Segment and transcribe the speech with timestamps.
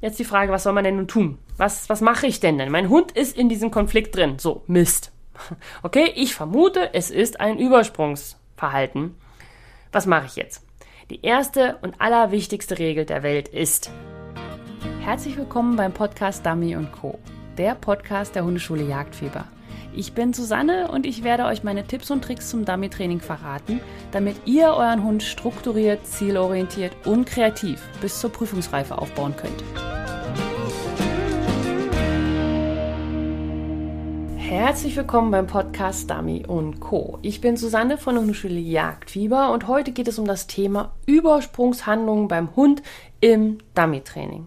[0.00, 1.38] Jetzt die Frage, was soll man denn nun tun?
[1.56, 2.70] Was, was mache ich denn denn?
[2.70, 4.38] Mein Hund ist in diesem Konflikt drin.
[4.38, 5.12] So, Mist.
[5.82, 9.14] Okay, ich vermute, es ist ein Übersprungsverhalten.
[9.92, 10.66] Was mache ich jetzt?
[11.10, 13.90] Die erste und allerwichtigste Regel der Welt ist.
[15.00, 17.18] Herzlich willkommen beim Podcast Dummy Co.,
[17.58, 19.44] der Podcast der Hundeschule Jagdfieber.
[19.98, 23.80] Ich bin Susanne und ich werde euch meine Tipps und Tricks zum Dummy-Training verraten,
[24.12, 29.64] damit ihr euren Hund strukturiert, zielorientiert und kreativ bis zur Prüfungsreife aufbauen könnt.
[34.36, 37.18] Herzlich willkommen beim Podcast Dummy und Co.
[37.22, 42.28] Ich bin Susanne von der Hundeschule Jagdfieber und heute geht es um das Thema Übersprungshandlungen
[42.28, 42.82] beim Hund
[43.20, 44.46] im Dummy-Training.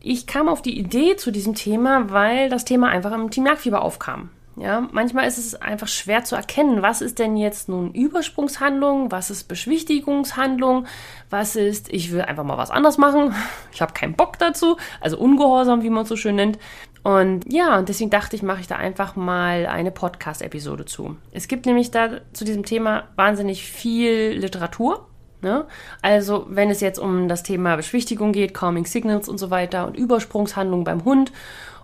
[0.00, 3.82] Ich kam auf die Idee zu diesem Thema, weil das Thema einfach im Team Jagdfieber
[3.82, 4.30] aufkam.
[4.60, 9.30] Ja, manchmal ist es einfach schwer zu erkennen, was ist denn jetzt nun Übersprungshandlung, was
[9.30, 10.86] ist Beschwichtigungshandlung,
[11.30, 13.34] was ist, ich will einfach mal was anders machen,
[13.72, 16.58] ich habe keinen Bock dazu, also Ungehorsam, wie man es so schön nennt.
[17.02, 21.16] Und ja, und deswegen dachte ich, mache ich da einfach mal eine Podcast-Episode zu.
[21.32, 25.06] Es gibt nämlich da zu diesem Thema wahnsinnig viel Literatur.
[25.40, 25.64] Ne?
[26.02, 29.96] Also, wenn es jetzt um das Thema Beschwichtigung geht, Calming Signals und so weiter und
[29.96, 31.32] Übersprungshandlungen beim Hund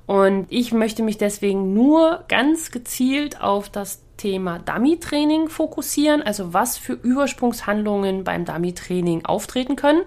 [0.07, 6.79] und ich möchte mich deswegen nur ganz gezielt auf das Thema Dummy-Training fokussieren, also was
[6.79, 10.03] für Übersprungshandlungen beim Dummy-Training auftreten können.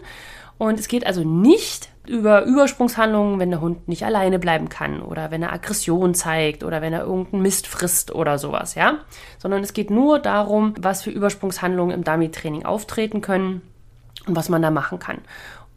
[0.57, 5.31] Und es geht also nicht über Übersprungshandlungen, wenn der Hund nicht alleine bleiben kann oder
[5.31, 8.99] wenn er Aggression zeigt oder wenn er irgendeinen Mist frisst oder sowas, ja?
[9.37, 13.61] Sondern es geht nur darum, was für Übersprungshandlungen im Dummy-Training auftreten können
[14.25, 15.19] und was man da machen kann.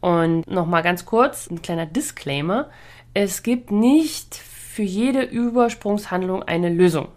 [0.01, 2.67] Und nochmal ganz kurz, ein kleiner Disclaimer
[3.13, 7.09] es gibt nicht für jede Übersprungshandlung eine Lösung.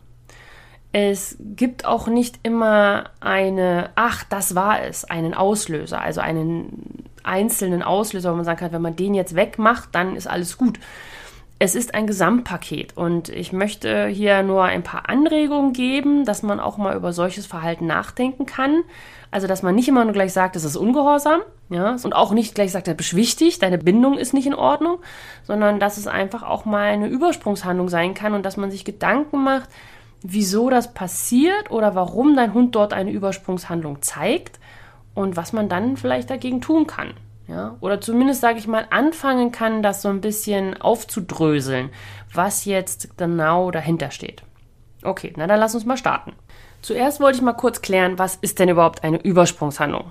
[0.92, 7.82] Es gibt auch nicht immer eine, ach, das war es, einen Auslöser, also einen einzelnen
[7.82, 10.78] Auslöser, wo man sagen kann, wenn man den jetzt wegmacht, dann ist alles gut.
[11.58, 16.60] Es ist ein Gesamtpaket und ich möchte hier nur ein paar Anregungen geben, dass man
[16.60, 18.82] auch mal über solches Verhalten nachdenken kann.
[19.30, 22.54] Also, dass man nicht immer nur gleich sagt, es ist ungehorsam, ja, und auch nicht
[22.54, 24.98] gleich sagt, er beschwichtigt, deine Bindung ist nicht in Ordnung,
[25.44, 29.42] sondern dass es einfach auch mal eine Übersprungshandlung sein kann und dass man sich Gedanken
[29.42, 29.70] macht,
[30.22, 34.60] wieso das passiert oder warum dein Hund dort eine Übersprungshandlung zeigt
[35.14, 37.14] und was man dann vielleicht dagegen tun kann.
[37.48, 41.90] Ja, oder zumindest, sage ich mal, anfangen kann, das so ein bisschen aufzudröseln,
[42.32, 44.42] was jetzt genau dahinter steht.
[45.02, 46.32] Okay, na dann lass uns mal starten.
[46.82, 50.10] Zuerst wollte ich mal kurz klären, was ist denn überhaupt eine Übersprungshandlung?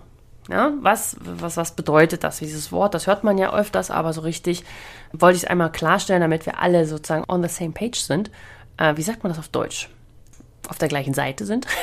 [0.49, 2.93] Ja, was, was, was bedeutet das, dieses Wort?
[2.93, 4.63] Das hört man ja öfters, aber so richtig
[5.11, 8.29] wollte ich es einmal klarstellen, damit wir alle sozusagen on the same page sind.
[8.77, 9.89] Äh, wie sagt man das auf Deutsch?
[10.69, 11.67] Auf der gleichen Seite sind?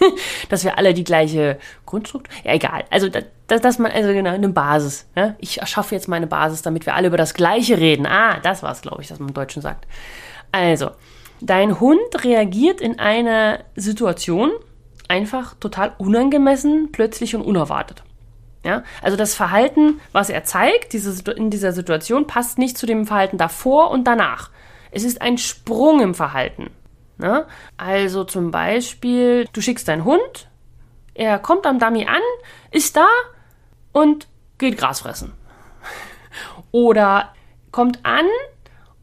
[0.48, 2.32] dass wir alle die gleiche Grundstruktur.
[2.44, 2.84] Ja, egal.
[2.90, 5.06] Also, dass, dass man, also genau, eine Basis.
[5.16, 5.34] Ja?
[5.38, 8.06] Ich erschaffe jetzt meine Basis, damit wir alle über das Gleiche reden.
[8.06, 9.86] Ah, das war es, glaube ich, dass man im Deutschen sagt.
[10.52, 10.90] Also,
[11.40, 14.50] dein Hund reagiert in einer Situation
[15.08, 18.02] einfach total unangemessen, plötzlich und unerwartet.
[18.64, 23.06] Ja, also das Verhalten, was er zeigt, diese, in dieser Situation, passt nicht zu dem
[23.06, 24.50] Verhalten davor und danach.
[24.90, 26.70] Es ist ein Sprung im Verhalten.
[27.18, 27.46] Ne?
[27.76, 30.48] Also zum Beispiel, du schickst deinen Hund,
[31.14, 32.22] er kommt am Dummy an,
[32.70, 33.06] ist da
[33.92, 34.26] und
[34.58, 35.32] geht Gras fressen.
[36.72, 37.32] Oder
[37.70, 38.26] kommt an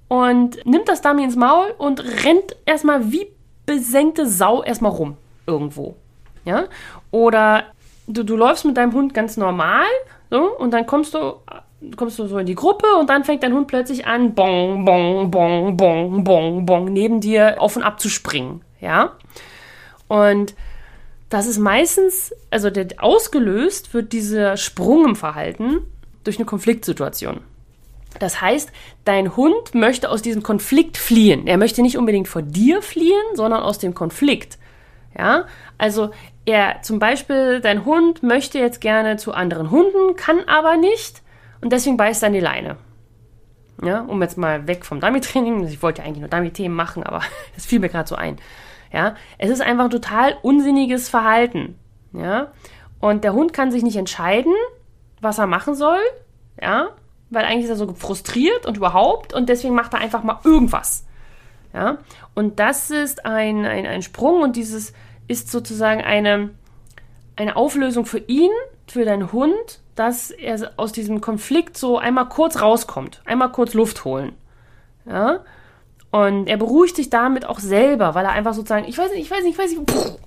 [0.08, 3.32] und nimmt das Dummy ins Maul und rennt erstmal wie
[3.66, 5.18] besenkte Sau erstmal rum
[5.48, 5.96] irgendwo.
[6.44, 6.66] Ja?
[7.12, 7.66] Oder
[8.08, 9.86] du, du läufst mit deinem Hund ganz normal
[10.30, 11.36] so, und dann kommst du
[11.96, 15.32] kommst du so in die Gruppe und dann fängt dein Hund plötzlich an, bong, bong,
[15.32, 18.62] bong, bong, bong, bong, neben dir auf und ab zu springen.
[18.80, 19.14] Ja?
[20.08, 20.56] Und
[21.30, 25.80] das ist meistens, also der, ausgelöst wird dieser Sprung im Verhalten
[26.24, 27.42] durch eine Konfliktsituation.
[28.20, 28.72] Das heißt,
[29.06, 31.48] dein Hund möchte aus diesem Konflikt fliehen.
[31.48, 34.58] Er möchte nicht unbedingt vor dir fliehen, sondern aus dem Konflikt.
[35.18, 35.46] Ja,
[35.78, 36.12] also
[36.46, 41.22] er zum Beispiel, dein Hund möchte jetzt gerne zu anderen Hunden, kann aber nicht
[41.62, 42.78] und deswegen beißt er an die Leine.
[43.84, 45.66] Ja, um jetzt mal weg vom Dummy-Training.
[45.68, 47.22] Ich wollte ja eigentlich nur Dummy-Themen machen, aber
[47.56, 48.38] das fiel mir gerade so ein.
[48.94, 51.80] Ja, es ist einfach ein total unsinniges Verhalten.
[52.14, 52.52] Ja,
[53.00, 54.54] und der Hund kann sich nicht entscheiden,
[55.22, 56.00] was er machen soll.
[56.62, 56.90] Ja,
[57.30, 61.06] weil eigentlich ist er so frustriert und überhaupt und deswegen macht er einfach mal irgendwas.
[61.74, 62.00] Ja,
[62.36, 64.94] und das ist ein, ein, ein Sprung und dieses
[65.28, 66.50] ist sozusagen eine,
[67.38, 68.52] eine Auflösung für ihn,
[68.88, 74.06] für deinen Hund, dass er aus diesem Konflikt so einmal kurz rauskommt, einmal kurz Luft
[74.06, 74.34] holen.
[75.06, 75.44] Ja?
[76.12, 79.32] Und er beruhigt sich damit auch selber, weil er einfach sozusagen, ich weiß nicht, ich
[79.32, 80.18] weiß nicht, ich weiß nicht, pff,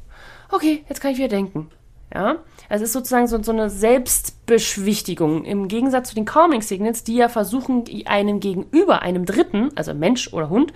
[0.50, 1.70] okay, jetzt kann ich wieder denken.
[2.14, 2.36] Ja,
[2.68, 7.16] also es ist sozusagen so, so eine Selbstbeschwichtigung im Gegensatz zu den Calming Signals, die
[7.16, 10.72] ja versuchen, einem Gegenüber, einem Dritten, also Mensch oder Hund,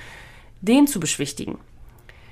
[0.62, 1.58] den zu beschwichtigen.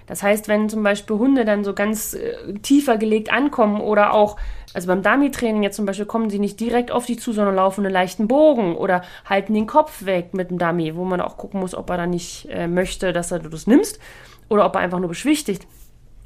[0.07, 4.37] Das heißt, wenn zum Beispiel Hunde dann so ganz äh, tiefer gelegt ankommen oder auch,
[4.73, 7.85] also beim Dummy-Training jetzt zum Beispiel, kommen sie nicht direkt auf dich zu, sondern laufen
[7.85, 11.61] einen leichten Bogen oder halten den Kopf weg mit dem Dummy, wo man auch gucken
[11.61, 13.99] muss, ob er dann nicht äh, möchte, dass er, du das nimmst
[14.49, 15.67] oder ob er einfach nur beschwichtigt.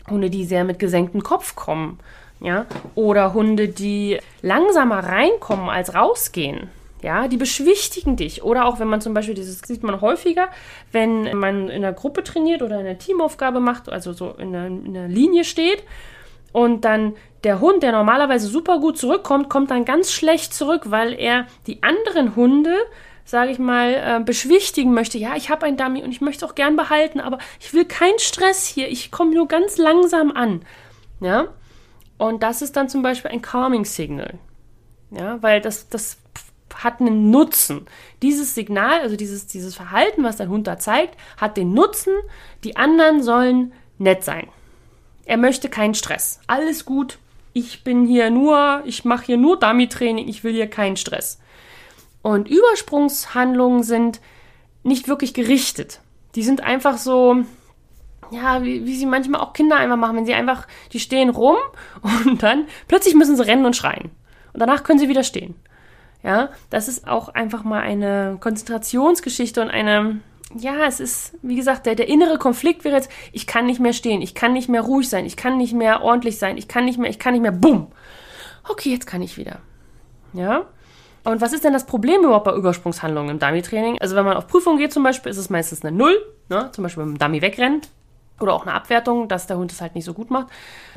[0.09, 1.99] Hunde, die sehr mit gesenktem Kopf kommen,
[2.41, 6.69] ja, oder Hunde, die langsamer reinkommen als rausgehen
[7.03, 8.43] ja, die beschwichtigen dich.
[8.43, 10.49] Oder auch wenn man zum Beispiel, dieses sieht man häufiger,
[10.93, 14.97] wenn man in einer Gruppe trainiert oder eine Teamaufgabe macht, also so in einer, in
[14.97, 15.85] einer Linie steht
[16.53, 17.15] und dann
[17.45, 21.83] der Hund, der normalerweise super gut zurückkommt, kommt dann ganz schlecht zurück, weil er die
[21.83, 22.75] anderen Hunde,
[23.25, 25.17] sage ich mal, äh, beschwichtigen möchte.
[25.17, 27.85] Ja, ich habe ein Dummy und ich möchte es auch gern behalten, aber ich will
[27.85, 28.89] keinen Stress hier.
[28.89, 30.63] Ich komme nur ganz langsam an.
[31.21, 31.49] Ja,
[32.19, 34.39] und das ist dann zum Beispiel ein Calming Signal.
[35.11, 36.19] Ja, weil das, das
[36.85, 37.87] hat einen Nutzen.
[38.23, 42.13] Dieses Signal, also dieses, dieses Verhalten, was dein Hund da zeigt, hat den Nutzen,
[42.65, 44.49] die anderen sollen nett sein.
[45.25, 46.41] Er möchte keinen Stress.
[46.47, 47.19] Alles gut.
[47.53, 51.41] Ich bin hier nur, ich mache hier nur Dummy-Training, ich will hier keinen Stress.
[52.23, 54.21] Und Übersprungshandlungen sind
[54.83, 56.01] nicht wirklich gerichtet.
[56.35, 57.45] Die sind einfach so,
[58.31, 61.57] ja, wie, wie sie manchmal auch Kinder einfach machen, wenn sie einfach, die stehen rum
[62.25, 64.11] und dann plötzlich müssen sie rennen und schreien.
[64.53, 65.55] Und danach können sie wieder stehen.
[66.23, 70.21] Ja, das ist auch einfach mal eine Konzentrationsgeschichte und eine,
[70.55, 73.95] ja, es ist, wie gesagt, der, der innere Konflikt wäre jetzt, ich kann nicht mehr
[73.95, 76.85] stehen, ich kann nicht mehr ruhig sein, ich kann nicht mehr ordentlich sein, ich kann
[76.85, 77.89] nicht mehr, ich kann nicht mehr, bumm.
[78.69, 79.61] Okay, jetzt kann ich wieder.
[80.35, 80.67] Ja.
[81.25, 83.99] Und was ist denn das Problem überhaupt bei Übersprungshandlungen im Dummy-Training?
[84.01, 86.17] Also wenn man auf Prüfung geht zum Beispiel, ist es meistens eine Null,
[86.49, 86.71] ne?
[86.73, 87.83] zum Beispiel dem Dummy wegrennen
[88.41, 90.49] oder auch eine Abwertung, dass der Hund es halt nicht so gut macht.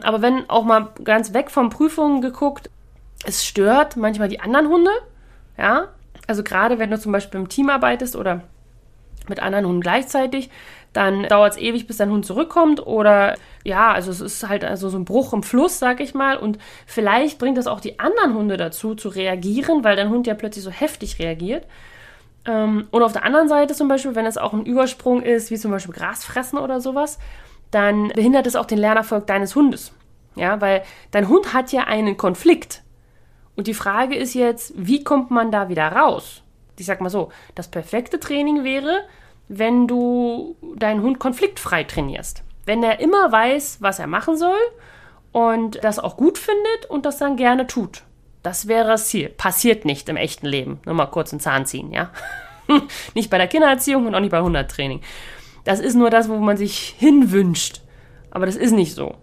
[0.02, 2.70] Aber wenn auch mal ganz weg von Prüfungen geguckt,
[3.26, 4.92] es stört manchmal die anderen Hunde,
[5.58, 5.90] ja,
[6.28, 8.42] also gerade wenn du zum Beispiel im Team arbeitest oder
[9.28, 10.50] mit anderen Hunden gleichzeitig,
[10.92, 14.90] dann dauert es ewig, bis dein Hund zurückkommt oder ja, also es ist halt also
[14.90, 18.36] so ein Bruch im Fluss, sag ich mal und vielleicht bringt das auch die anderen
[18.36, 21.66] Hunde dazu zu reagieren, weil dein Hund ja plötzlich so heftig reagiert.
[22.46, 25.58] Ähm, und auf der anderen Seite zum Beispiel, wenn es auch ein Übersprung ist, wie
[25.58, 27.18] zum Beispiel Grasfressen oder sowas,
[27.72, 29.94] dann behindert es auch den Lernerfolg deines Hundes.
[30.36, 32.83] Ja, weil dein Hund hat ja einen Konflikt.
[33.56, 36.42] Und die Frage ist jetzt, wie kommt man da wieder raus?
[36.78, 39.02] Ich sag mal so, das perfekte Training wäre,
[39.48, 42.44] wenn du deinen Hund konfliktfrei trainierst.
[42.66, 44.58] Wenn er immer weiß, was er machen soll
[45.32, 48.04] und das auch gut findet und das dann gerne tut.
[48.42, 49.30] Das wäre das Ziel.
[49.30, 50.80] Passiert nicht im echten Leben.
[50.86, 52.12] Nur mal kurz einen Zahn ziehen, ja?
[53.14, 55.02] nicht bei der Kindererziehung und auch nicht bei Hundertraining.
[55.64, 57.82] Das ist nur das, wo man sich hinwünscht.
[58.32, 59.16] Aber das ist nicht so.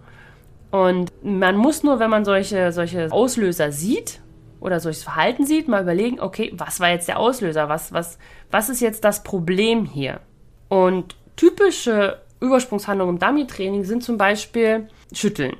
[0.70, 4.19] Und man muss nur, wenn man solche, solche Auslöser sieht
[4.60, 7.68] oder solches Verhalten sieht, mal überlegen, okay, was war jetzt der Auslöser?
[7.68, 8.18] Was, was,
[8.50, 10.20] was ist jetzt das Problem hier?
[10.68, 15.56] Und typische Übersprungshandlungen im Dummy-Training sind zum Beispiel Schütteln.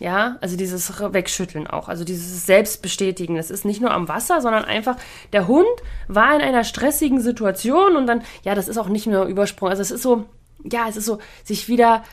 [0.00, 3.34] Ja, also dieses Wegschütteln auch, also dieses Selbstbestätigen.
[3.34, 4.96] Das ist nicht nur am Wasser, sondern einfach,
[5.32, 5.66] der Hund
[6.06, 9.68] war in einer stressigen Situation und dann, ja, das ist auch nicht nur Übersprung.
[9.68, 10.26] Also es ist so,
[10.62, 12.04] ja, es ist so, sich wieder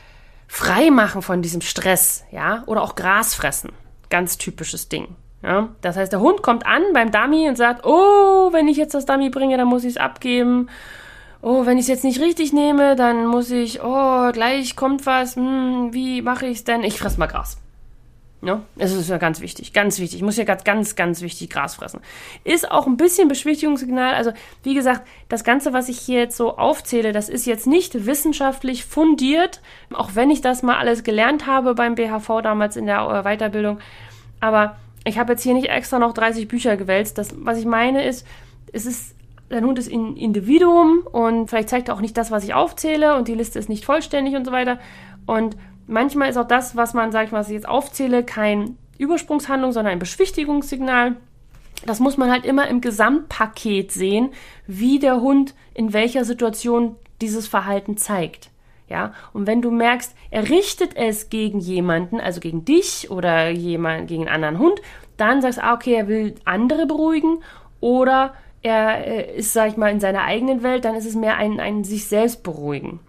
[0.48, 3.70] frei machen von diesem Stress, ja, oder auch Gras fressen.
[4.10, 5.14] Ganz typisches Ding.
[5.46, 5.68] Ja?
[5.80, 9.06] Das heißt, der Hund kommt an beim Dummy und sagt, oh, wenn ich jetzt das
[9.06, 10.68] Dummy bringe, dann muss ich es abgeben.
[11.40, 15.36] Oh, wenn ich es jetzt nicht richtig nehme, dann muss ich, oh, gleich kommt was,
[15.36, 16.82] hm, wie mache ich es denn?
[16.82, 17.58] Ich fress mal Gras.
[18.42, 20.18] Ja, es ist ja ganz wichtig, ganz wichtig.
[20.18, 22.00] Ich muss ja ganz, ganz, ganz wichtig Gras fressen.
[22.44, 24.14] Ist auch ein bisschen Beschwichtigungssignal.
[24.14, 24.32] Also,
[24.62, 28.84] wie gesagt, das Ganze, was ich hier jetzt so aufzähle, das ist jetzt nicht wissenschaftlich
[28.84, 29.60] fundiert,
[29.94, 33.78] auch wenn ich das mal alles gelernt habe beim BHV damals in der äh, Weiterbildung.
[34.40, 37.16] Aber ich habe jetzt hier nicht extra noch 30 Bücher gewälzt.
[37.16, 38.26] Das, was ich meine ist,
[38.72, 39.14] es ist,
[39.48, 43.14] dein Hund ist ein Individuum und vielleicht zeigt er auch nicht das, was ich aufzähle
[43.14, 44.80] und die Liste ist nicht vollständig und so weiter.
[45.24, 48.76] Und manchmal ist auch das, was man, sag ich mal, was ich jetzt aufzähle, kein
[48.98, 51.16] Übersprungshandlung, sondern ein Beschwichtigungssignal.
[51.84, 54.30] Das muss man halt immer im Gesamtpaket sehen,
[54.66, 58.50] wie der Hund in welcher Situation dieses Verhalten zeigt.
[58.88, 64.06] Ja, und wenn du merkst, er richtet es gegen jemanden, also gegen dich oder jemand,
[64.06, 64.80] gegen einen anderen Hund,
[65.16, 67.42] dann sagst du, ah, okay, er will andere beruhigen
[67.80, 71.36] oder er äh, ist, sag ich mal, in seiner eigenen Welt, dann ist es mehr
[71.36, 73.00] ein, ein sich selbst beruhigen.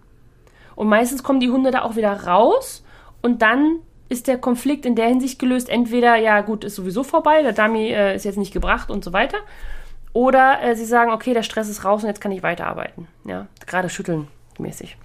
[0.75, 2.83] Und meistens kommen die Hunde da auch wieder raus
[3.21, 3.79] und dann
[4.09, 5.69] ist der Konflikt in der Hinsicht gelöst.
[5.69, 9.13] Entweder, ja gut, ist sowieso vorbei, der Dummy äh, ist jetzt nicht gebracht und so
[9.13, 9.37] weiter.
[10.13, 13.07] Oder äh, sie sagen, okay, der Stress ist raus und jetzt kann ich weiterarbeiten.
[13.25, 14.97] Ja, gerade schütteln mäßig.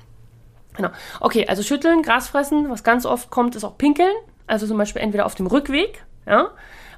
[0.76, 0.90] Genau.
[1.20, 4.14] Okay, also schütteln, Gras fressen, was ganz oft kommt, ist auch pinkeln.
[4.46, 6.50] also zum Beispiel entweder auf dem Rückweg, ja,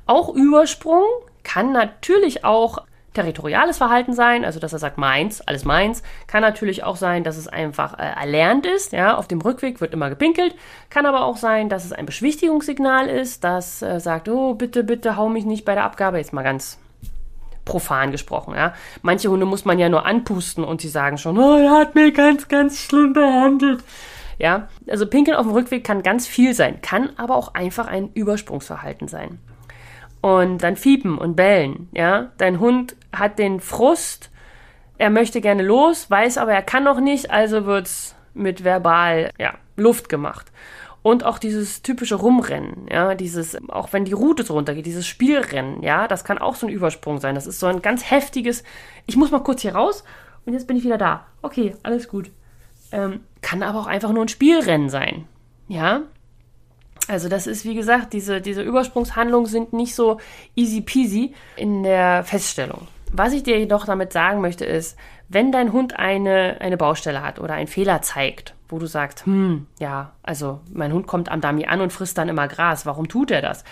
[0.06, 1.04] auch Übersprung,
[1.42, 2.78] kann natürlich auch
[3.14, 6.02] territoriales Verhalten sein, also dass er sagt meins, alles meins.
[6.26, 9.94] Kann natürlich auch sein, dass es einfach äh, erlernt ist, ja, auf dem Rückweg wird
[9.94, 10.54] immer gepinkelt.
[10.90, 15.16] Kann aber auch sein, dass es ein Beschwichtigungssignal ist, das äh, sagt, oh, bitte, bitte
[15.16, 16.78] hau mich nicht bei der Abgabe, jetzt mal ganz
[17.64, 18.74] profan gesprochen, ja.
[19.02, 22.14] Manche Hunde muss man ja nur anpusten und sie sagen schon, oh, er hat mich
[22.14, 23.82] ganz, ganz schlimm behandelt.
[24.38, 28.10] Ja, also Pinkeln auf dem Rückweg kann ganz viel sein, kann aber auch einfach ein
[28.14, 29.38] Übersprungsverhalten sein.
[30.20, 32.32] Und dann fiepen und bellen, ja.
[32.38, 34.30] Dein Hund hat den Frust,
[34.98, 39.54] er möchte gerne los, weiß aber, er kann noch nicht, also wird's mit verbal, ja,
[39.76, 40.50] Luft gemacht.
[41.04, 45.82] Und auch dieses typische Rumrennen, ja, dieses, auch wenn die Route so runtergeht, dieses Spielrennen,
[45.82, 47.34] ja, das kann auch so ein Übersprung sein.
[47.34, 48.64] Das ist so ein ganz heftiges,
[49.04, 50.02] ich muss mal kurz hier raus
[50.46, 51.26] und jetzt bin ich wieder da.
[51.42, 52.30] Okay, alles gut.
[52.90, 55.28] Ähm, kann aber auch einfach nur ein Spielrennen sein,
[55.68, 56.04] ja.
[57.06, 60.20] Also das ist, wie gesagt, diese, diese Übersprungshandlungen sind nicht so
[60.56, 62.88] easy peasy in der Feststellung.
[63.12, 64.96] Was ich dir jedoch damit sagen möchte, ist,
[65.28, 69.68] wenn dein Hund eine, eine Baustelle hat oder einen Fehler zeigt, wo du sagst, hm,
[69.78, 73.30] ja, also mein Hund kommt am Dummy an und frisst dann immer Gras, warum tut
[73.30, 73.62] er das?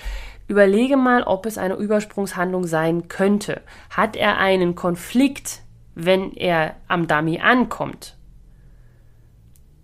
[0.47, 3.62] Überlege mal, ob es eine Übersprungshandlung sein könnte.
[3.90, 5.62] Hat er einen Konflikt,
[5.97, 8.16] wenn er am Dummy ankommt?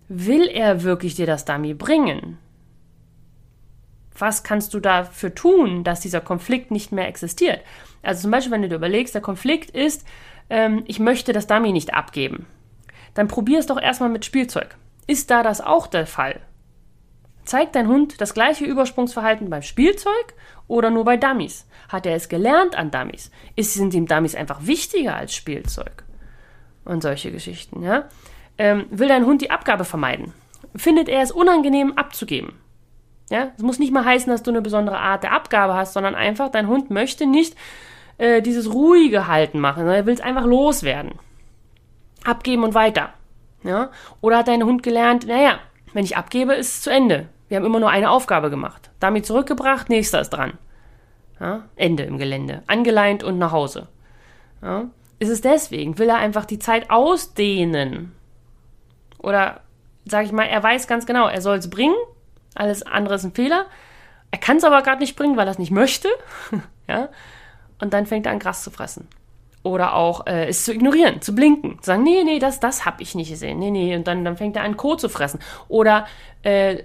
[0.07, 2.37] Will er wirklich dir das Dummy bringen?
[4.17, 7.59] Was kannst du dafür tun, dass dieser Konflikt nicht mehr existiert?
[8.03, 10.07] Also zum Beispiel, wenn du dir überlegst, der Konflikt ist,
[10.49, 12.45] ähm, ich möchte das Dummy nicht abgeben.
[13.15, 14.77] Dann probier es doch erstmal mit Spielzeug.
[15.09, 16.39] Ist da das auch der Fall?
[17.43, 20.35] Zeigt dein Hund das gleiche Übersprungsverhalten beim Spielzeug
[20.67, 21.65] oder nur bei Dummies?
[21.91, 23.31] Hat er es gelernt an Dummies?
[23.55, 26.03] Ist, sind ihm Dummies einfach wichtiger als Spielzeug?
[26.85, 28.07] Und solche Geschichten, ja?
[28.59, 30.31] Ähm, will dein Hund die Abgabe vermeiden?
[30.75, 32.53] Findet er es unangenehm abzugeben?
[33.31, 36.13] Ja, es muss nicht mal heißen, dass du eine besondere Art der Abgabe hast, sondern
[36.13, 37.55] einfach, dein Hund möchte nicht
[38.19, 41.13] äh, dieses ruhige Halten machen, sondern er will es einfach loswerden.
[42.23, 43.13] Abgeben und weiter.
[43.63, 43.91] Ja?
[44.21, 45.59] Oder hat dein Hund gelernt, naja,
[45.93, 47.29] wenn ich abgebe, ist es zu Ende.
[47.47, 48.91] Wir haben immer nur eine Aufgabe gemacht.
[48.99, 50.53] Damit zurückgebracht, nächster ist dran.
[51.39, 51.63] Ja?
[51.75, 52.63] Ende im Gelände.
[52.67, 53.87] Angeleint und nach Hause.
[54.61, 54.85] Ja?
[55.19, 55.97] Ist es deswegen?
[55.97, 58.13] Will er einfach die Zeit ausdehnen?
[59.17, 59.61] Oder
[60.05, 61.95] sage ich mal, er weiß ganz genau, er soll es bringen,
[62.55, 63.65] alles andere ist ein Fehler.
[64.31, 66.09] Er kann es aber gerade nicht bringen, weil er es nicht möchte.
[66.87, 67.09] ja?
[67.79, 69.07] Und dann fängt er an, Gras zu fressen.
[69.61, 71.79] Oder auch äh, es zu ignorieren, zu blinken.
[71.81, 73.59] Zu sagen, nee, nee, das, das habe ich nicht gesehen.
[73.59, 73.95] Nee, nee.
[73.95, 75.39] Und dann, dann fängt er an, Kot zu fressen.
[75.67, 76.07] Oder
[76.43, 76.83] äh,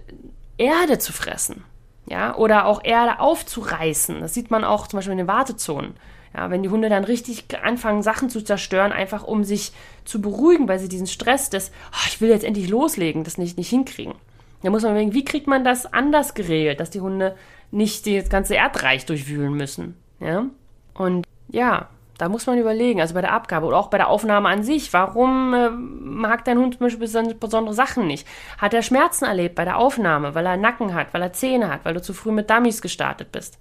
[0.58, 1.64] Erde zu fressen.
[2.06, 4.20] Ja, oder auch Erde aufzureißen.
[4.20, 5.94] Das sieht man auch zum Beispiel in den Wartezonen.
[6.36, 9.72] Ja, wenn die Hunde dann richtig anfangen, Sachen zu zerstören, einfach um sich
[10.04, 13.56] zu beruhigen, weil sie diesen Stress des, oh, ich will jetzt endlich loslegen, das nicht,
[13.56, 14.14] nicht hinkriegen.
[14.62, 17.36] Da muss man überlegen, wie kriegt man das anders geregelt, dass die Hunde
[17.70, 19.96] nicht das ganze Erdreich durchwühlen müssen.
[20.20, 20.46] Ja?
[20.94, 24.48] Und ja, da muss man überlegen, also bei der Abgabe oder auch bei der Aufnahme
[24.48, 28.26] an sich, warum äh, mag dein Hund zum Beispiel besondere Sachen nicht?
[28.58, 31.84] Hat er Schmerzen erlebt bei der Aufnahme, weil er Nacken hat, weil er Zähne hat,
[31.84, 33.58] weil du zu früh mit Dummies gestartet bist?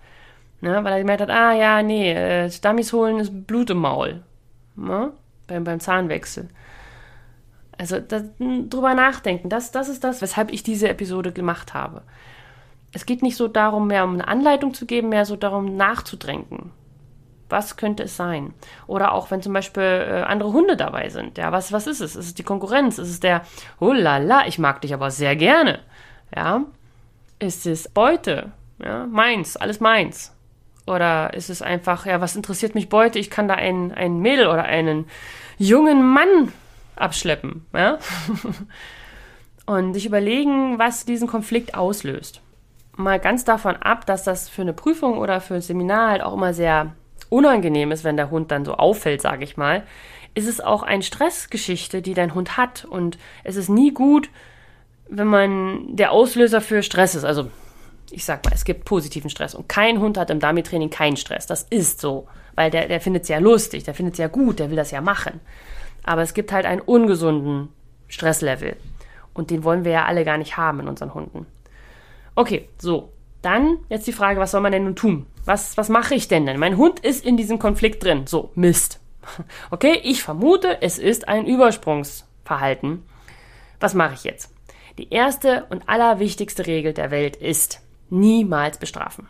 [0.62, 0.84] Ne?
[0.84, 4.22] Weil er gemerkt hat, ah ja, nee, äh, Dummies holen ist Blut im Maul.
[4.76, 5.12] Ne?
[5.48, 6.50] Beim, beim Zahnwechsel.
[7.78, 12.04] Also da, drüber nachdenken, das, das ist das, weshalb ich diese Episode gemacht habe.
[12.92, 16.72] Es geht nicht so darum, mehr um eine Anleitung zu geben, mehr so darum nachzudrängen.
[17.54, 18.56] Was könnte es sein?
[18.88, 21.38] Oder auch wenn zum Beispiel äh, andere Hunde dabei sind.
[21.38, 22.16] Ja, was, was ist es?
[22.16, 22.98] Ist es die Konkurrenz?
[22.98, 23.44] Ist es der,
[23.80, 25.82] oh la la, ich mag dich aber sehr gerne?
[26.36, 26.64] Ja.
[27.38, 28.52] Ist es Beute?
[28.84, 30.36] Ja, meins, alles meins.
[30.88, 33.20] Oder ist es einfach, ja, was interessiert mich Beute?
[33.20, 35.06] Ich kann da einen, einen Mädel oder einen
[35.60, 36.52] jungen Mann
[36.96, 37.68] abschleppen.
[37.72, 38.00] Ja?
[39.68, 42.42] Und sich überlegen, was diesen Konflikt auslöst.
[42.96, 46.34] Mal ganz davon ab, dass das für eine Prüfung oder für ein Seminar halt auch
[46.34, 46.94] immer sehr
[47.34, 49.84] unangenehm ist, wenn der Hund dann so auffällt, sage ich mal,
[50.36, 52.86] ist es auch eine Stressgeschichte, die dein Hund hat.
[52.86, 54.30] Und es ist nie gut,
[55.10, 57.24] wenn man der Auslöser für Stress ist.
[57.24, 57.50] Also
[58.12, 59.56] ich sag mal, es gibt positiven Stress.
[59.56, 61.48] Und kein Hund hat im Dummy-Training keinen Stress.
[61.48, 62.28] Das ist so.
[62.56, 64.92] Weil der, der findet es ja lustig, der findet es ja gut, der will das
[64.92, 65.40] ja machen.
[66.04, 67.70] Aber es gibt halt einen ungesunden
[68.08, 68.76] Stresslevel.
[69.34, 71.48] Und den wollen wir ja alle gar nicht haben in unseren Hunden.
[72.36, 73.10] Okay, so.
[73.42, 75.26] Dann jetzt die Frage, was soll man denn nun tun?
[75.46, 76.60] Was, was mache ich denn denn?
[76.60, 78.28] Mein Hund ist in diesem Konflikt drin.
[78.28, 79.00] So, Mist.
[79.72, 83.04] Okay, ich vermute, es ist ein Übersprungsverhalten.
[83.80, 84.54] Was mache ich jetzt?
[84.98, 89.28] Die erste und allerwichtigste Regel der Welt ist, niemals bestrafen.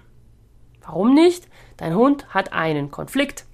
[0.81, 1.47] Warum nicht?
[1.77, 3.45] Dein Hund hat einen Konflikt.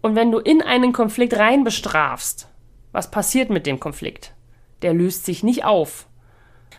[0.00, 2.48] Und wenn du in einen Konflikt rein bestrafst,
[2.92, 4.34] was passiert mit dem Konflikt?
[4.82, 6.06] Der löst sich nicht auf.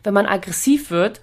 [0.03, 1.21] Wenn man aggressiv wird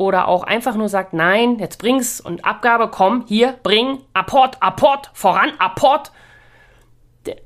[0.00, 5.10] oder auch einfach nur sagt, nein, jetzt bring's und Abgabe, komm, hier, bring, Apport, Apport,
[5.12, 6.10] voran, Apport.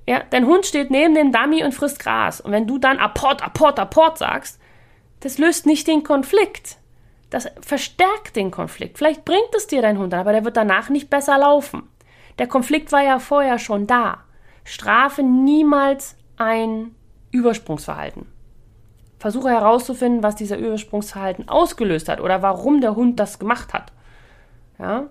[0.07, 2.41] Ja, dein Hund steht neben dem Dummy und frisst Gras.
[2.41, 4.61] Und wenn du dann Apport, Apport, Apport sagst,
[5.19, 6.77] das löst nicht den Konflikt.
[7.29, 8.99] Das verstärkt den Konflikt.
[8.99, 11.83] Vielleicht bringt es dir dein Hund, aber der wird danach nicht besser laufen.
[12.39, 14.19] Der Konflikt war ja vorher schon da.
[14.63, 16.95] Strafe niemals ein
[17.33, 18.29] Übersprungsverhalten.
[19.19, 23.93] Versuche herauszufinden, was dieser Übersprungsverhalten ausgelöst hat oder warum der Hund das gemacht hat.
[24.79, 25.05] Ja?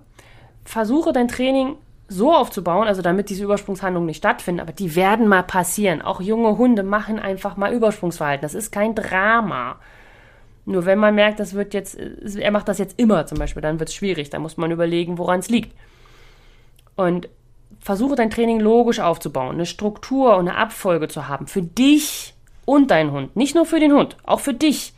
[0.63, 5.43] Versuche dein Training so aufzubauen, also damit diese Übersprungshandlungen nicht stattfinden, aber die werden mal
[5.43, 6.01] passieren.
[6.01, 8.43] Auch junge Hunde machen einfach mal Übersprungsverhalten.
[8.43, 9.77] Das ist kein Drama.
[10.65, 13.79] Nur wenn man merkt, das wird jetzt, er macht das jetzt immer zum Beispiel, dann
[13.79, 14.29] wird es schwierig.
[14.29, 15.75] Da muss man überlegen, woran es liegt.
[16.95, 17.29] Und
[17.79, 21.47] versuche dein Training logisch aufzubauen, eine Struktur und eine Abfolge zu haben.
[21.47, 22.32] Für dich
[22.65, 23.35] und deinen Hund.
[23.35, 24.93] Nicht nur für den Hund, auch für dich.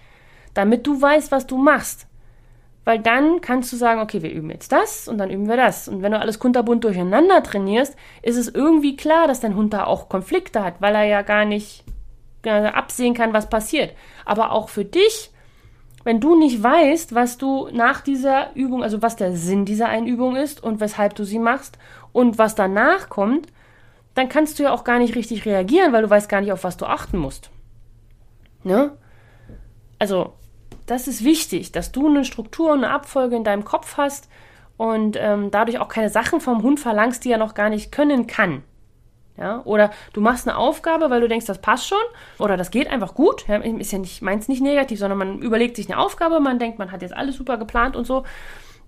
[0.53, 2.07] Damit du weißt, was du machst.
[2.86, 5.88] Weil dann kannst du sagen, okay, wir üben jetzt das und dann üben wir das.
[5.88, 9.86] Und wenn du alles kunterbunt durcheinander trainierst, ist es irgendwie klar, dass dein Hund da
[9.86, 11.84] auch Konflikte hat, weil er ja gar nicht
[12.48, 13.95] absehen kann, was passiert.
[14.24, 15.31] Aber auch für dich,
[16.03, 20.36] wenn du nicht weißt, was du nach dieser Übung, also was der Sinn dieser Einübung
[20.36, 21.79] ist und weshalb du sie machst
[22.13, 23.48] und was danach kommt,
[24.13, 26.63] dann kannst du ja auch gar nicht richtig reagieren, weil du weißt gar nicht, auf
[26.63, 27.50] was du achten musst.
[28.65, 28.98] Ne?
[30.00, 30.34] Also,
[30.88, 34.27] das ist wichtig, dass du eine Struktur und eine Abfolge in deinem Kopf hast
[34.75, 38.27] und ähm, dadurch auch keine Sachen vom Hund verlangst, die er noch gar nicht können
[38.27, 38.63] kann.
[39.38, 41.98] Ja, oder du machst eine Aufgabe, weil du denkst, das passt schon,
[42.39, 43.45] oder das geht einfach gut.
[43.48, 46.79] Ja, ist ja nicht, meins nicht negativ, sondern man überlegt sich eine Aufgabe, man denkt,
[46.79, 48.24] man hat jetzt alles super geplant und so.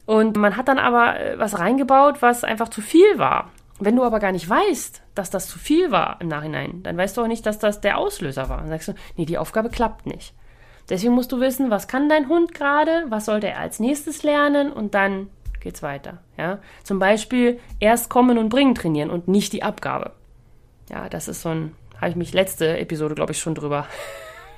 [0.06, 3.52] Und man hat dann aber äh, was reingebaut, was einfach zu viel war.
[3.80, 7.16] Wenn du aber gar nicht weißt, dass das zu viel war im Nachhinein, dann weißt
[7.16, 8.58] du auch nicht, dass das der Auslöser war.
[8.58, 10.34] Dann sagst du, nee, die Aufgabe klappt nicht.
[10.90, 14.72] Deswegen musst du wissen, was kann dein Hund gerade, was sollte er als nächstes lernen
[14.72, 15.30] und dann
[15.60, 16.20] geht's weiter.
[16.38, 16.60] Ja?
[16.84, 20.14] Zum Beispiel erst kommen und bringen trainieren und nicht die Abgabe.
[20.90, 23.86] Ja, das ist so ein, habe ich mich letzte Episode, glaube ich, schon drüber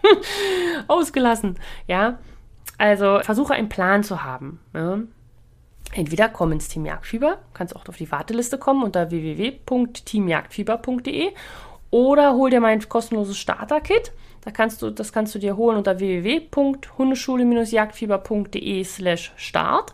[0.87, 1.57] ausgelassen.
[1.87, 2.19] Ja,
[2.77, 4.59] also versuche einen Plan zu haben.
[4.73, 4.99] Ja?
[5.93, 11.29] Entweder komm ins Team Jagdfieber, kannst auch auf die Warteliste kommen unter www.teamjagdfieber.de
[11.91, 14.13] oder hol dir mein kostenloses Starter-Kit.
[14.41, 19.93] Da kannst du, das kannst du dir holen unter www.hundeschule-jagdfieber.de slash start.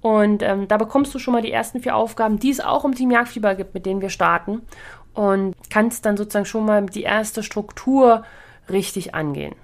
[0.00, 2.94] Und ähm, da bekommst du schon mal die ersten vier Aufgaben, die es auch im
[2.94, 4.62] Team Jagdfieber gibt, mit denen wir starten.
[5.14, 8.24] Und kannst dann sozusagen schon mal die erste Struktur
[8.68, 9.54] richtig angehen.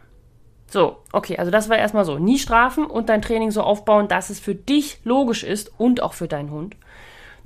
[0.70, 2.18] So, okay, also das war erstmal so.
[2.18, 6.14] Nie strafen und dein Training so aufbauen, dass es für dich logisch ist und auch
[6.14, 6.76] für deinen Hund.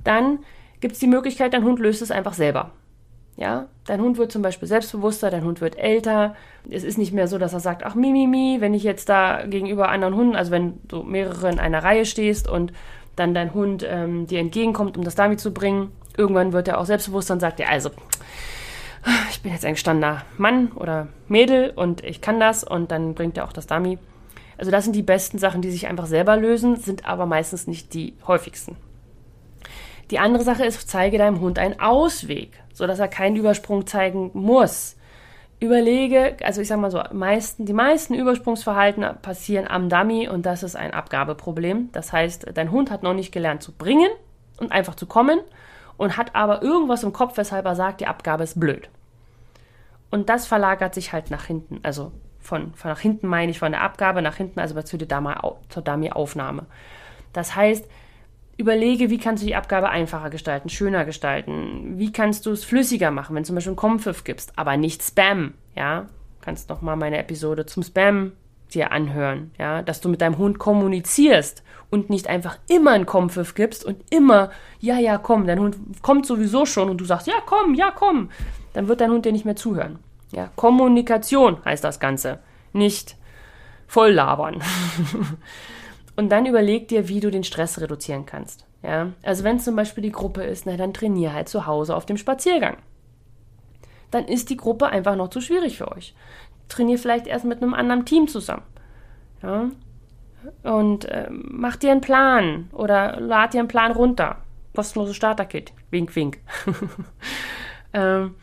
[0.03, 0.39] Dann
[0.79, 2.71] gibt es die Möglichkeit, dein Hund löst es einfach selber.
[3.35, 6.35] Ja, dein Hund wird zum Beispiel selbstbewusster, dein Hund wird älter.
[6.69, 9.09] Es ist nicht mehr so, dass er sagt, ach Mimimi, mi, mi, wenn ich jetzt
[9.09, 12.71] da gegenüber anderen Hunden, also wenn du mehrere in einer Reihe stehst und
[13.15, 16.85] dann dein Hund ähm, dir entgegenkommt, um das damit zu bringen, irgendwann wird er auch
[16.85, 17.89] selbstbewusster und sagt, ja, also
[19.29, 23.37] ich bin jetzt ein gestandener Mann oder Mädel und ich kann das und dann bringt
[23.37, 23.97] er auch das Dummy.
[24.57, 27.93] Also das sind die besten Sachen, die sich einfach selber lösen, sind aber meistens nicht
[27.93, 28.77] die häufigsten.
[30.11, 34.95] Die andere Sache ist, zeige deinem Hund einen Ausweg, sodass er keinen Übersprung zeigen muss.
[35.59, 40.63] Überlege, also ich sag mal so, meisten, die meisten Übersprungsverhalten passieren am Dummy und das
[40.63, 41.89] ist ein Abgabeproblem.
[41.91, 44.09] Das heißt, dein Hund hat noch nicht gelernt zu bringen
[44.59, 45.39] und einfach zu kommen
[45.97, 48.89] und hat aber irgendwas im Kopf, weshalb er sagt, die Abgabe ist blöd.
[50.09, 51.79] Und das verlagert sich halt nach hinten.
[51.83, 55.07] Also von, von nach hinten meine ich von der Abgabe nach hinten, also zu der
[55.07, 56.65] Dummy-Aufnahme.
[57.33, 57.85] Das heißt,
[58.57, 61.97] überlege, wie kannst du die Abgabe einfacher gestalten, schöner gestalten.
[61.97, 65.03] Wie kannst du es flüssiger machen, wenn du zum Beispiel einen Kompfiff gibst, aber nicht
[65.03, 66.07] Spam, ja?
[66.41, 68.33] Kannst noch mal meine Episode zum Spam
[68.73, 73.55] dir anhören, ja, dass du mit deinem Hund kommunizierst und nicht einfach immer einen Kompfiff
[73.55, 77.35] gibst und immer, ja, ja, komm, dein Hund kommt sowieso schon und du sagst, ja,
[77.45, 78.29] komm, ja, komm,
[78.75, 79.99] dann wird dein Hund dir nicht mehr zuhören.
[80.31, 82.39] Ja, Kommunikation heißt das Ganze,
[82.73, 83.15] nicht
[83.87, 84.61] voll labern.
[86.15, 88.65] und dann überleg dir, wie du den Stress reduzieren kannst.
[88.83, 91.95] Ja, also wenn es zum Beispiel die Gruppe ist, na, dann trainier halt zu Hause
[91.95, 92.77] auf dem Spaziergang.
[94.11, 96.13] Dann ist die Gruppe einfach noch zu schwierig für euch
[96.69, 98.63] trainier vielleicht erst mit einem anderen Team zusammen.
[99.41, 99.69] Ja?
[100.63, 104.37] Und äh, mach dir einen Plan oder lad dir einen Plan runter.
[104.75, 105.73] Kostenloses Starter-Kit.
[105.89, 106.39] Wink, wink.
[107.93, 108.35] ähm,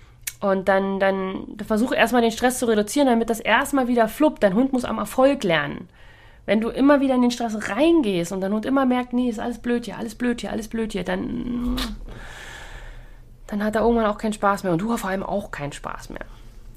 [0.42, 4.42] und dann, dann versuche erstmal den Stress zu reduzieren, damit das erstmal wieder fluppt.
[4.42, 5.88] Dein Hund muss am Erfolg lernen.
[6.46, 9.38] Wenn du immer wieder in den Stress reingehst und dein Hund immer merkt, nee, ist
[9.38, 11.76] alles blöd hier, alles blöd hier, alles blöd hier, dann,
[13.46, 16.10] dann hat er irgendwann auch keinen Spaß mehr und du vor allem auch keinen Spaß
[16.10, 16.26] mehr.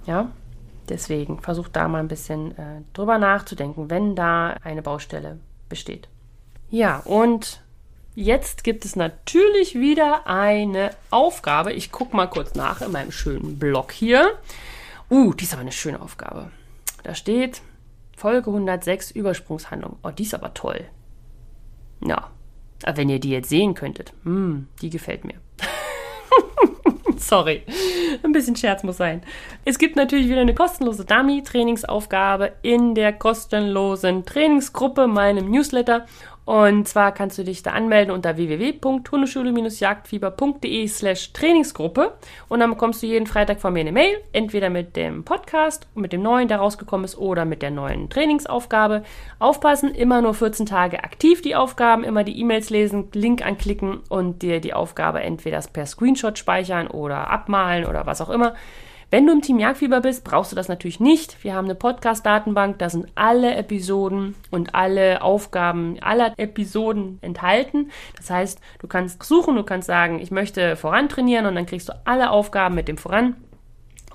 [0.05, 0.29] Ja?
[0.87, 6.07] Deswegen versucht da mal ein bisschen äh, drüber nachzudenken, wenn da eine Baustelle besteht.
[6.69, 7.61] Ja, und
[8.15, 11.73] jetzt gibt es natürlich wieder eine Aufgabe.
[11.73, 14.39] Ich gucke mal kurz nach in meinem schönen Blog hier.
[15.09, 16.51] Uh, die ist aber eine schöne Aufgabe.
[17.03, 17.61] Da steht
[18.17, 19.97] Folge 106 Übersprungshandlung.
[20.03, 20.85] Oh, die ist aber toll.
[22.03, 22.31] Ja,
[22.83, 25.35] aber wenn ihr die jetzt sehen könntet, hm, die gefällt mir.
[27.17, 27.63] Sorry,
[28.23, 29.21] ein bisschen Scherz muss sein.
[29.63, 36.05] Es gibt natürlich wieder eine kostenlose Dummy-Trainingsaufgabe in der kostenlosen Trainingsgruppe, meinem Newsletter.
[36.45, 42.13] Und zwar kannst du dich da anmelden unter www.hundeschule-jagdfieber.de slash Trainingsgruppe
[42.47, 46.13] und dann bekommst du jeden Freitag von mir eine Mail, entweder mit dem Podcast, mit
[46.13, 49.01] dem neuen, der rausgekommen ist, oder mit der neuen Trainingsaufgabe.
[49.39, 54.43] Aufpassen, immer nur 14 Tage aktiv die Aufgaben, immer die E-Mails lesen, Link anklicken und
[54.43, 58.53] dir die Aufgabe entweder per Screenshot speichern oder abmalen oder was auch immer.
[59.15, 61.41] Wenn du im Team Jagdfieber bist, brauchst du das natürlich nicht.
[61.41, 67.91] Wir haben eine Podcast-Datenbank, da sind alle Episoden und alle Aufgaben aller Episoden enthalten.
[68.17, 71.93] Das heißt, du kannst suchen, du kannst sagen, ich möchte vorantrainieren und dann kriegst du
[72.03, 73.37] alle Aufgaben mit dem Voran.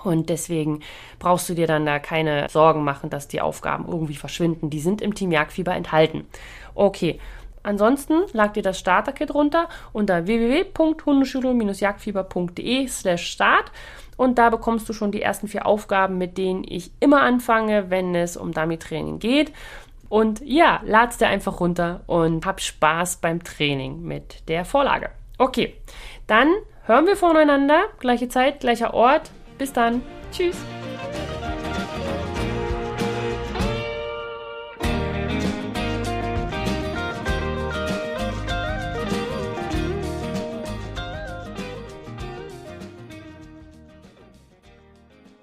[0.04, 0.80] Und deswegen
[1.18, 4.68] brauchst du dir dann da keine Sorgen machen, dass die Aufgaben irgendwie verschwinden.
[4.68, 6.26] Die sind im Team Jagdfieber enthalten.
[6.74, 7.18] Okay.
[7.62, 13.70] Ansonsten lag dir das Starter-Kit runter unter www.hundeschule-jagdfieber.de slash start
[14.20, 18.14] und da bekommst du schon die ersten vier Aufgaben, mit denen ich immer anfange, wenn
[18.14, 19.50] es um Dummy-Training geht.
[20.11, 25.09] Und ja, lad's dir einfach runter und hab Spaß beim Training mit der Vorlage.
[25.38, 25.74] Okay,
[26.26, 26.48] dann
[26.85, 27.85] hören wir voneinander.
[27.98, 29.30] Gleiche Zeit, gleicher Ort.
[29.56, 30.02] Bis dann.
[30.30, 30.59] Tschüss.